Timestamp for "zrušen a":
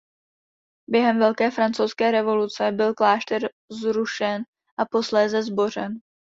3.71-4.85